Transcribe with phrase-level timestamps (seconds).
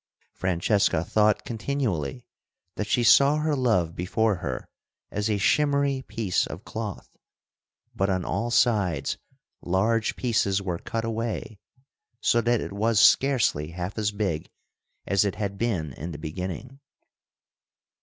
[0.33, 2.25] Francesca thought continually
[2.75, 4.67] that she saw her love before her
[5.11, 7.15] as a shimmery piece of cloth,
[7.95, 9.19] but on all sides
[9.61, 11.59] large pieces were cut away,
[12.19, 14.49] so that it was scarcely half as big
[15.05, 16.79] as it had been in the beginning.